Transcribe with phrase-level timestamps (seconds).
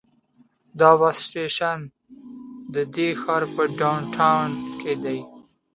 [0.79, 1.79] دا بس سټیشن
[2.73, 5.19] د دې ښار په ډاون ټاون کې دی.